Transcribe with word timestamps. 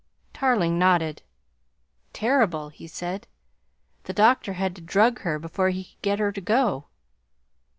Tarling 0.33 0.79
nodded. 0.79 1.21
"Terrible!" 2.11 2.69
he 2.69 2.87
said. 2.87 3.27
"The 4.05 4.13
doctor 4.13 4.53
had 4.53 4.75
to 4.77 4.81
drug 4.81 5.19
her 5.19 5.37
before 5.37 5.69
he 5.69 5.83
could 5.83 6.01
get 6.01 6.17
her 6.17 6.31
to 6.31 6.41
go." 6.41 6.87